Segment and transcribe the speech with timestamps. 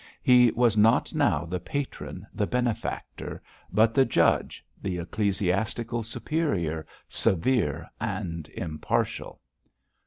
[0.23, 3.39] He was not now the patron, the benefactor;
[3.71, 9.41] but the judge, the ecclesiastical superior, severe and impartial.